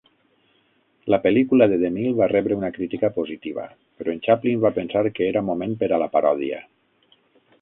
La 1.13 1.19
pel·lícula 1.25 1.67
de 1.73 1.77
DeMille 1.83 2.15
va 2.21 2.29
rebre 2.33 2.57
una 2.61 2.71
crítica 2.79 3.11
positiva 3.19 3.67
però 4.01 4.15
en 4.17 4.25
Chaplin 4.29 4.65
va 4.67 4.75
pensar 4.81 5.05
que 5.21 5.29
era 5.31 5.45
moment 5.53 5.77
per 5.85 5.93
a 5.99 6.05
la 6.07 6.13
paròdia. 6.19 6.65